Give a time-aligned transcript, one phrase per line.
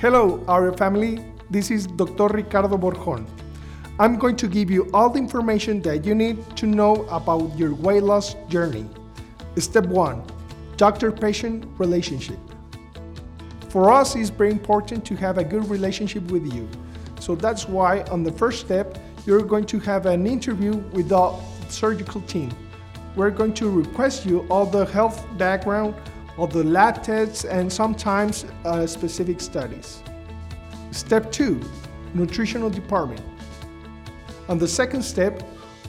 [0.00, 1.22] Hello, our family.
[1.50, 2.28] This is Dr.
[2.28, 3.28] Ricardo Borjon.
[3.98, 7.74] I'm going to give you all the information that you need to know about your
[7.74, 8.86] weight loss journey.
[9.58, 10.22] Step 1
[10.78, 12.38] Doctor patient relationship.
[13.68, 16.66] For us, it's very important to have a good relationship with you.
[17.20, 18.96] So that's why, on the first step,
[19.26, 21.36] you're going to have an interview with the
[21.68, 22.50] surgical team.
[23.16, 25.94] We're going to request you all the health background,
[26.40, 30.02] all the lab tests, and sometimes uh, specific studies.
[30.90, 31.60] Step 2
[32.14, 33.20] Nutritional Department.
[34.48, 35.42] On the second step,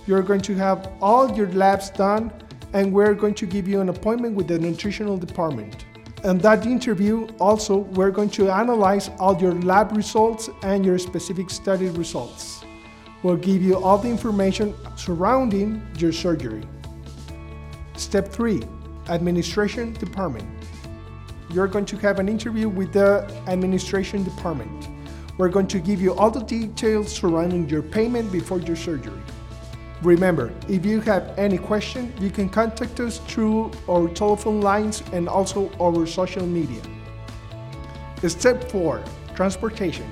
[0.06, 2.34] you're going to have all your labs done,
[2.74, 5.86] and we're going to give you an appointment with the nutritional department.
[6.26, 11.50] And that interview, also, we're going to analyze all your lab results and your specific
[11.50, 12.66] study results.
[13.24, 16.64] We'll give you all the information surrounding your surgery.
[17.96, 18.62] Step 3
[19.12, 20.48] Administration Department.
[21.52, 24.88] You're going to have an interview with the Administration Department.
[25.38, 29.20] We're going to give you all the details surrounding your payment before your surgery.
[30.02, 35.28] Remember, if you have any question, you can contact us through our telephone lines and
[35.28, 36.82] also our social media.
[38.28, 39.04] Step 4
[39.36, 40.10] Transportation.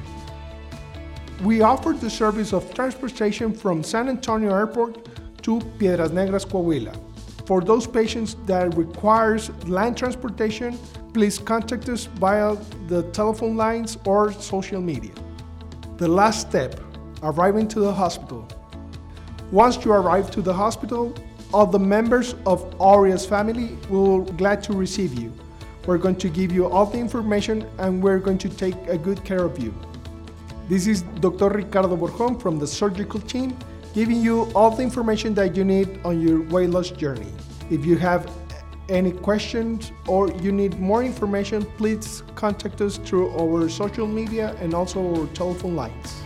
[1.44, 5.08] We offer the service of transportation from San Antonio Airport
[5.44, 7.09] to Piedras Negras, Coahuila.
[7.50, 10.78] For those patients that requires land transportation,
[11.16, 12.56] please contact us via
[12.88, 15.14] the telephone lines or social media.
[15.98, 16.80] The last step,
[17.24, 18.48] arriving to the hospital.
[19.52, 21.12] Once you arrive to the hospital,
[21.52, 25.34] all the members of Aurea's family will be glad to receive you.
[25.88, 29.26] We're going to give you all the information and we're going to take a good
[29.26, 29.74] care of you.
[30.68, 31.50] This is Dr.
[31.50, 33.58] Ricardo Borjon from the surgical team
[33.94, 37.32] giving you all the information that you need on your weight loss journey.
[37.70, 38.30] If you have
[38.90, 44.74] any questions or you need more information, please contact us through our social media and
[44.74, 46.24] also our telephone lines.